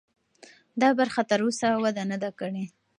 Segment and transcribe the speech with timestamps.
[0.81, 2.65] دا برخه تراوسه وده نه ده کړې.